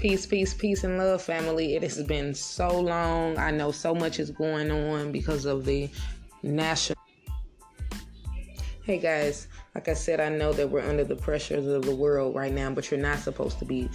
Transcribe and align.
Peace, 0.00 0.24
peace, 0.24 0.54
peace, 0.54 0.82
and 0.82 0.96
love, 0.96 1.20
family. 1.20 1.76
It 1.76 1.82
has 1.82 2.02
been 2.02 2.32
so 2.32 2.80
long. 2.80 3.36
I 3.36 3.50
know 3.50 3.70
so 3.70 3.94
much 3.94 4.18
is 4.18 4.30
going 4.30 4.70
on 4.70 5.12
because 5.12 5.44
of 5.44 5.66
the 5.66 5.90
national. 6.42 6.96
Hey 8.82 8.96
guys, 8.96 9.46
like 9.74 9.88
I 9.88 9.92
said, 9.92 10.18
I 10.18 10.30
know 10.30 10.54
that 10.54 10.70
we're 10.70 10.88
under 10.88 11.04
the 11.04 11.16
pressures 11.16 11.66
of 11.66 11.84
the 11.84 11.94
world 11.94 12.34
right 12.34 12.50
now, 12.50 12.70
but 12.70 12.90
you're 12.90 12.98
not 12.98 13.18
supposed 13.18 13.58
to 13.58 13.66
be 13.66 13.90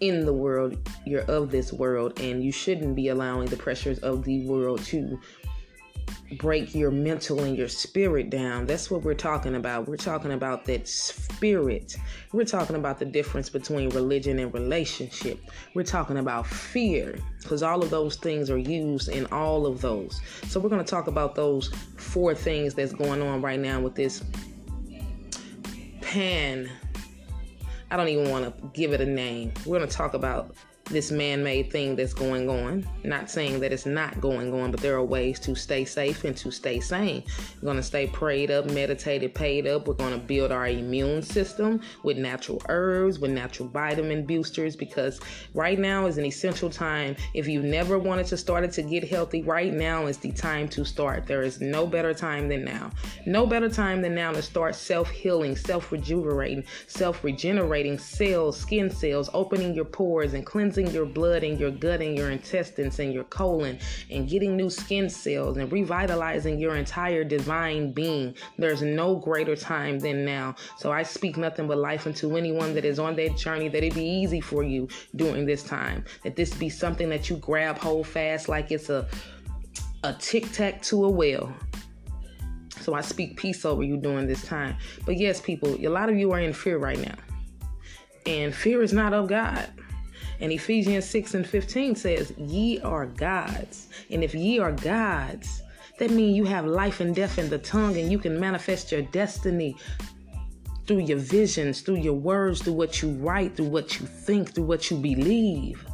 in 0.00 0.24
the 0.24 0.32
world. 0.32 0.78
You're 1.04 1.30
of 1.30 1.50
this 1.50 1.74
world, 1.74 2.18
and 2.18 2.42
you 2.42 2.50
shouldn't 2.50 2.96
be 2.96 3.08
allowing 3.08 3.48
the 3.48 3.56
pressures 3.58 3.98
of 3.98 4.24
the 4.24 4.46
world 4.46 4.82
to 4.86 5.20
break 6.38 6.74
your 6.74 6.90
mental 6.90 7.40
and 7.40 7.56
your 7.56 7.68
spirit 7.68 8.30
down. 8.30 8.66
That's 8.66 8.90
what 8.90 9.02
we're 9.02 9.14
talking 9.14 9.54
about. 9.54 9.88
We're 9.88 9.96
talking 9.96 10.32
about 10.32 10.64
that 10.66 10.88
spirit. 10.88 11.96
We're 12.32 12.44
talking 12.44 12.76
about 12.76 12.98
the 12.98 13.04
difference 13.04 13.48
between 13.48 13.90
religion 13.90 14.38
and 14.38 14.52
relationship. 14.52 15.40
We're 15.74 15.84
talking 15.84 16.18
about 16.18 16.46
fear 16.46 17.18
because 17.40 17.62
all 17.62 17.82
of 17.82 17.90
those 17.90 18.16
things 18.16 18.50
are 18.50 18.58
used 18.58 19.08
in 19.08 19.26
all 19.26 19.66
of 19.66 19.80
those. 19.80 20.20
So 20.48 20.60
we're 20.60 20.70
going 20.70 20.84
to 20.84 20.90
talk 20.90 21.06
about 21.06 21.34
those 21.34 21.68
four 21.96 22.34
things 22.34 22.74
that's 22.74 22.92
going 22.92 23.22
on 23.22 23.42
right 23.42 23.60
now 23.60 23.80
with 23.80 23.94
this 23.94 24.24
pan 26.00 26.68
I 27.92 27.96
don't 27.96 28.08
even 28.08 28.30
want 28.30 28.46
to 28.46 28.68
give 28.68 28.94
it 28.94 29.02
a 29.02 29.06
name. 29.06 29.52
We're 29.66 29.76
going 29.76 29.88
to 29.88 29.94
talk 29.94 30.14
about 30.14 30.54
this 30.86 31.10
man 31.10 31.42
made 31.42 31.70
thing 31.70 31.96
that's 31.96 32.12
going 32.12 32.50
on. 32.50 32.86
Not 33.04 33.30
saying 33.30 33.60
that 33.60 33.72
it's 33.72 33.86
not 33.86 34.20
going 34.20 34.52
on, 34.52 34.70
but 34.70 34.80
there 34.80 34.96
are 34.96 35.04
ways 35.04 35.38
to 35.40 35.54
stay 35.54 35.84
safe 35.84 36.24
and 36.24 36.36
to 36.36 36.50
stay 36.50 36.80
sane. 36.80 37.24
We're 37.56 37.66
going 37.66 37.76
to 37.76 37.82
stay 37.82 38.08
prayed 38.08 38.50
up, 38.50 38.66
meditated, 38.66 39.34
paid 39.34 39.66
up. 39.66 39.86
We're 39.86 39.94
going 39.94 40.12
to 40.12 40.18
build 40.18 40.52
our 40.52 40.66
immune 40.66 41.22
system 41.22 41.80
with 42.02 42.18
natural 42.18 42.60
herbs, 42.68 43.18
with 43.18 43.30
natural 43.30 43.68
vitamin 43.68 44.26
boosters, 44.26 44.76
because 44.76 45.20
right 45.54 45.78
now 45.78 46.06
is 46.06 46.18
an 46.18 46.24
essential 46.24 46.68
time. 46.68 47.16
If 47.32 47.48
you 47.48 47.62
never 47.62 47.98
wanted 47.98 48.26
to 48.26 48.36
start 48.36 48.64
it 48.64 48.72
to 48.72 48.82
get 48.82 49.08
healthy, 49.08 49.42
right 49.42 49.72
now 49.72 50.06
is 50.06 50.18
the 50.18 50.32
time 50.32 50.68
to 50.70 50.84
start. 50.84 51.26
There 51.26 51.42
is 51.42 51.60
no 51.60 51.86
better 51.86 52.12
time 52.12 52.48
than 52.48 52.64
now. 52.64 52.90
No 53.24 53.46
better 53.46 53.68
time 53.68 54.02
than 54.02 54.14
now 54.14 54.32
to 54.32 54.42
start 54.42 54.74
self 54.74 55.08
healing, 55.10 55.56
self 55.56 55.90
rejuvenating, 55.90 56.64
self 56.86 57.24
regenerating 57.24 57.98
cells, 57.98 58.58
skin 58.58 58.90
cells, 58.90 59.30
opening 59.32 59.74
your 59.74 59.84
pores 59.84 60.34
and 60.34 60.44
cleansing 60.44 60.71
cleansing 60.72 60.94
your 60.94 61.04
blood 61.04 61.44
and 61.44 61.60
your 61.60 61.70
gut 61.70 62.00
and 62.00 62.16
your 62.16 62.30
intestines 62.30 62.98
and 62.98 63.12
your 63.12 63.24
colon 63.24 63.78
and 64.10 64.28
getting 64.28 64.56
new 64.56 64.70
skin 64.70 65.10
cells 65.10 65.56
and 65.58 65.70
revitalizing 65.70 66.58
your 66.58 66.76
entire 66.76 67.24
divine 67.24 67.92
being. 67.92 68.34
There's 68.56 68.80
no 68.80 69.16
greater 69.16 69.54
time 69.54 69.98
than 69.98 70.24
now. 70.24 70.54
So 70.78 70.90
I 70.90 71.02
speak 71.02 71.36
nothing 71.36 71.68
but 71.68 71.78
life 71.78 72.06
into 72.06 72.36
anyone 72.36 72.74
that 72.74 72.84
is 72.84 72.98
on 72.98 73.16
that 73.16 73.36
journey, 73.36 73.68
that 73.68 73.84
it 73.84 73.94
be 73.94 74.04
easy 74.04 74.40
for 74.40 74.62
you 74.62 74.88
during 75.16 75.44
this 75.44 75.62
time, 75.62 76.04
that 76.24 76.36
this 76.36 76.54
be 76.54 76.70
something 76.70 77.08
that 77.10 77.28
you 77.28 77.36
grab 77.36 77.78
hold 77.78 78.06
fast 78.06 78.48
like 78.48 78.70
it's 78.70 78.88
a 78.88 79.08
a 80.04 80.12
tic 80.14 80.50
tac 80.52 80.82
to 80.82 81.04
a 81.04 81.08
well. 81.08 81.52
So 82.80 82.94
I 82.94 83.02
speak 83.02 83.36
peace 83.36 83.64
over 83.64 83.84
you 83.84 83.96
during 83.96 84.26
this 84.26 84.44
time. 84.44 84.76
But 85.06 85.16
yes, 85.16 85.40
people, 85.40 85.76
a 85.76 85.88
lot 85.88 86.08
of 86.08 86.16
you 86.16 86.32
are 86.32 86.40
in 86.40 86.52
fear 86.52 86.78
right 86.78 86.98
now. 86.98 87.14
And 88.26 88.52
fear 88.52 88.82
is 88.82 88.92
not 88.92 89.12
of 89.14 89.28
God. 89.28 89.68
And 90.42 90.50
Ephesians 90.50 91.04
6 91.08 91.34
and 91.34 91.46
15 91.46 91.94
says, 91.94 92.32
Ye 92.36 92.80
are 92.80 93.06
gods. 93.06 93.86
And 94.10 94.24
if 94.24 94.34
ye 94.34 94.58
are 94.58 94.72
gods, 94.72 95.62
that 96.00 96.10
means 96.10 96.36
you 96.36 96.44
have 96.44 96.66
life 96.66 96.98
and 96.98 97.14
death 97.14 97.38
in 97.38 97.48
the 97.48 97.58
tongue 97.58 97.96
and 97.96 98.10
you 98.10 98.18
can 98.18 98.40
manifest 98.40 98.90
your 98.90 99.02
destiny 99.02 99.76
through 100.88 101.04
your 101.04 101.18
visions, 101.18 101.82
through 101.82 101.98
your 101.98 102.14
words, 102.14 102.60
through 102.60 102.72
what 102.72 103.00
you 103.00 103.10
write, 103.12 103.56
through 103.56 103.68
what 103.68 104.00
you 104.00 104.06
think, 104.06 104.52
through 104.52 104.64
what 104.64 104.90
you 104.90 104.96
believe. 104.96 105.86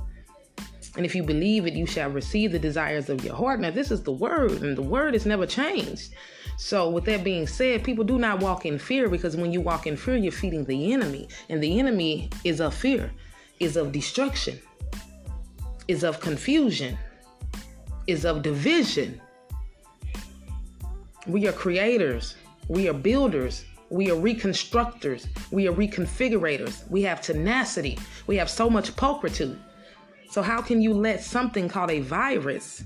And 0.97 1.05
if 1.05 1.15
you 1.15 1.23
believe 1.23 1.67
it, 1.67 1.75
you 1.75 1.85
shall 1.85 2.09
receive 2.09 2.51
the 2.51 2.59
desires 2.59 3.11
of 3.11 3.23
your 3.23 3.35
heart. 3.35 3.61
Now, 3.61 3.71
this 3.71 3.91
is 3.91 4.03
the 4.03 4.13
word, 4.13 4.63
and 4.63 4.79
the 4.79 4.83
word 4.83 5.15
is 5.15 5.27
never 5.27 5.45
changed. 5.45 6.15
So, 6.57 6.89
with 6.89 7.05
that 7.05 7.23
being 7.23 7.47
said, 7.47 7.85
people 7.85 8.03
do 8.03 8.19
not 8.19 8.41
walk 8.41 8.65
in 8.65 8.79
fear 8.79 9.11
because 9.11 9.37
when 9.37 9.53
you 9.53 9.61
walk 9.61 9.87
in 9.87 9.97
fear, 9.97 10.17
you're 10.17 10.33
feeding 10.33 10.65
the 10.65 10.93
enemy, 10.95 11.29
and 11.51 11.63
the 11.63 11.79
enemy 11.79 12.31
is 12.45 12.61
of 12.61 12.75
fear 12.75 13.13
is 13.61 13.77
of 13.77 13.93
destruction, 13.93 14.59
is 15.87 16.05
of 16.05 16.21
confusion, 16.21 16.97
is 18.07 18.25
of 18.25 18.43
division. 18.43 19.21
We 21.27 21.47
are 21.47 21.53
creators, 21.53 22.37
we 22.69 22.89
are 22.89 22.95
builders, 22.95 23.65
we 23.91 24.11
are 24.11 24.17
reconstructors, 24.17 25.27
we 25.51 25.67
are 25.69 25.73
reconfigurators, 25.73 26.89
we 26.91 27.03
have 27.03 27.21
tenacity, 27.21 27.99
we 28.27 28.37
have 28.37 28.51
so 28.51 28.69
much 28.69 28.95
pulchritude. 28.97 29.59
So, 30.31 30.43
how 30.43 30.61
can 30.61 30.83
you 30.83 30.93
let 30.93 31.23
something 31.23 31.69
called 31.69 31.91
a 31.91 32.01
virus 32.01 32.85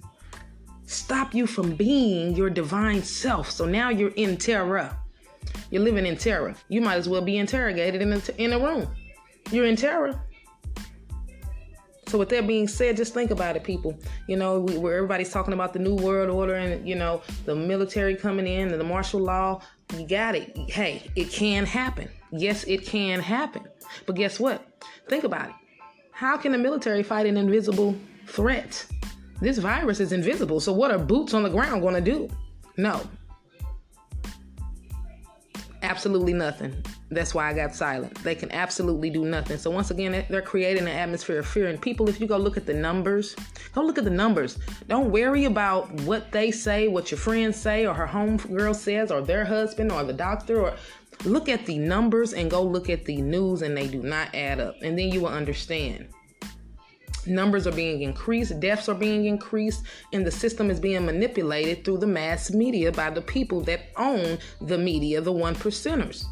stop 0.86 1.34
you 1.34 1.46
from 1.46 1.74
being 1.74 2.36
your 2.36 2.50
divine 2.50 3.02
self? 3.02 3.50
So 3.50 3.64
now 3.64 3.90
you're 3.90 4.10
in 4.10 4.36
terror. 4.36 4.96
You're 5.70 5.82
living 5.82 6.06
in 6.06 6.16
terror. 6.16 6.54
You 6.68 6.80
might 6.80 6.96
as 6.96 7.08
well 7.08 7.22
be 7.22 7.38
interrogated 7.38 8.00
in 8.00 8.12
a, 8.12 8.22
in 8.38 8.52
a 8.52 8.58
room. 8.58 8.88
You're 9.50 9.66
in 9.66 9.76
terror. 9.76 10.20
So 12.12 12.18
with 12.18 12.28
that 12.28 12.46
being 12.46 12.68
said, 12.68 12.98
just 12.98 13.14
think 13.14 13.30
about 13.30 13.56
it, 13.56 13.64
people. 13.64 13.98
You 14.26 14.36
know, 14.36 14.60
we, 14.60 14.76
where 14.76 14.96
everybody's 14.96 15.32
talking 15.32 15.54
about 15.54 15.72
the 15.72 15.78
new 15.78 15.94
world 15.94 16.28
order 16.28 16.56
and 16.56 16.86
you 16.86 16.94
know 16.94 17.22
the 17.46 17.56
military 17.56 18.14
coming 18.16 18.46
in 18.46 18.70
and 18.70 18.78
the 18.78 18.84
martial 18.84 19.18
law. 19.18 19.62
You 19.96 20.06
got 20.06 20.34
it. 20.34 20.54
Hey, 20.68 21.10
it 21.16 21.30
can 21.30 21.64
happen. 21.64 22.10
Yes, 22.30 22.64
it 22.64 22.84
can 22.84 23.18
happen. 23.18 23.66
But 24.04 24.16
guess 24.16 24.38
what? 24.38 24.62
Think 25.08 25.24
about 25.24 25.48
it. 25.48 25.54
How 26.10 26.36
can 26.36 26.52
the 26.52 26.58
military 26.58 27.02
fight 27.02 27.24
an 27.24 27.38
invisible 27.38 27.96
threat? 28.26 28.84
This 29.40 29.56
virus 29.56 29.98
is 29.98 30.12
invisible. 30.12 30.60
So 30.60 30.70
what 30.70 30.90
are 30.90 30.98
boots 30.98 31.32
on 31.32 31.42
the 31.42 31.48
ground 31.48 31.80
going 31.80 31.94
to 31.94 32.02
do? 32.02 32.28
No. 32.76 33.00
Absolutely 35.82 36.32
nothing. 36.32 36.80
That's 37.10 37.34
why 37.34 37.50
I 37.50 37.52
got 37.52 37.74
silent. 37.74 38.14
They 38.22 38.36
can 38.36 38.52
absolutely 38.52 39.10
do 39.10 39.24
nothing. 39.24 39.58
So 39.58 39.68
once 39.68 39.90
again, 39.90 40.24
they're 40.30 40.40
creating 40.40 40.84
an 40.84 40.88
atmosphere 40.88 41.40
of 41.40 41.46
fear. 41.46 41.66
And 41.66 41.82
people, 41.82 42.08
if 42.08 42.20
you 42.20 42.28
go 42.28 42.36
look 42.36 42.56
at 42.56 42.66
the 42.66 42.74
numbers, 42.74 43.34
go 43.74 43.82
look 43.82 43.98
at 43.98 44.04
the 44.04 44.10
numbers. 44.10 44.58
Don't 44.86 45.10
worry 45.10 45.44
about 45.44 45.90
what 46.02 46.30
they 46.30 46.52
say, 46.52 46.86
what 46.86 47.10
your 47.10 47.18
friends 47.18 47.56
say, 47.56 47.84
or 47.84 47.94
her 47.94 48.06
home 48.06 48.36
girl 48.36 48.74
says, 48.74 49.10
or 49.10 49.22
their 49.22 49.44
husband, 49.44 49.90
or 49.90 50.04
the 50.04 50.12
doctor, 50.12 50.60
or 50.62 50.74
look 51.24 51.48
at 51.48 51.66
the 51.66 51.78
numbers 51.78 52.32
and 52.32 52.48
go 52.48 52.62
look 52.62 52.88
at 52.88 53.04
the 53.04 53.20
news, 53.20 53.62
and 53.62 53.76
they 53.76 53.88
do 53.88 54.02
not 54.02 54.32
add 54.34 54.60
up. 54.60 54.76
And 54.82 54.96
then 54.96 55.08
you 55.08 55.22
will 55.22 55.28
understand 55.28 56.08
numbers 57.26 57.66
are 57.66 57.72
being 57.72 58.02
increased, 58.02 58.58
deaths 58.60 58.88
are 58.88 58.94
being 58.94 59.26
increased, 59.26 59.84
and 60.12 60.26
the 60.26 60.30
system 60.30 60.70
is 60.70 60.80
being 60.80 61.04
manipulated 61.04 61.84
through 61.84 61.98
the 61.98 62.06
mass 62.06 62.50
media 62.50 62.92
by 62.92 63.10
the 63.10 63.22
people 63.22 63.60
that 63.62 63.90
own 63.96 64.38
the 64.60 64.78
media, 64.78 65.20
the 65.20 65.32
one 65.32 65.54
percenters. 65.54 66.24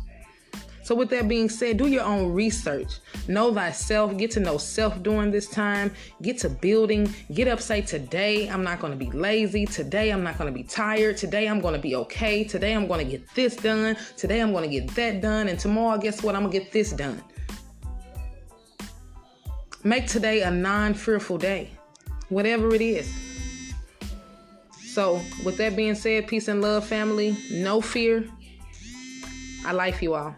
So, 0.83 0.97
with 0.97 1.11
that 1.11 1.29
being 1.29 1.49
said, 1.49 1.77
do 1.77 1.87
your 1.87 2.03
own 2.03 2.33
research. 2.33 2.99
Know 3.29 3.55
thyself. 3.55 4.17
Get 4.17 4.33
to 4.33 4.41
know 4.41 4.59
self 4.59 5.01
during 5.05 5.31
this 5.31 5.47
time. 5.47 5.93
Get 6.21 6.39
to 6.39 6.49
building. 6.49 7.15
Get 7.33 7.47
up, 7.47 7.61
say, 7.61 7.83
Today 7.83 8.49
I'm 8.49 8.65
not 8.65 8.81
going 8.81 8.93
to 8.93 8.99
be 8.99 9.11
lazy. 9.13 9.67
Today 9.67 10.11
I'm 10.11 10.25
not 10.25 10.37
going 10.37 10.53
to 10.53 10.59
be 10.59 10.65
tired. 10.65 11.17
Today 11.17 11.47
I'm 11.47 11.61
going 11.61 11.75
to 11.75 11.81
be 11.81 11.95
okay. 11.95 12.43
Today 12.43 12.73
I'm 12.73 12.89
going 12.89 13.05
to 13.05 13.09
get 13.09 13.33
this 13.37 13.55
done. 13.55 13.97
Today 14.17 14.41
I'm 14.41 14.51
going 14.51 14.69
to 14.69 14.81
get 14.81 14.93
that 14.97 15.21
done. 15.21 15.47
And 15.47 15.61
tomorrow, 15.61 15.97
guess 15.97 16.25
what? 16.25 16.35
I'm 16.35 16.43
going 16.43 16.53
to 16.55 16.59
get 16.59 16.73
this 16.73 16.91
done. 16.93 17.23
Make 19.83 20.07
today 20.07 20.43
a 20.43 20.51
non 20.51 20.93
fearful 20.93 21.39
day, 21.39 21.71
whatever 22.29 22.75
it 22.75 22.83
is. 22.83 23.11
So, 24.87 25.23
with 25.45 25.57
that 25.57 25.75
being 25.75 25.95
said, 25.95 26.27
peace 26.27 26.49
and 26.49 26.61
love, 26.61 26.87
family. 26.87 27.37
No 27.51 27.81
fear. 27.81 28.29
I 29.65 29.73
like 29.73 30.03
you 30.03 30.15
all. 30.15 30.35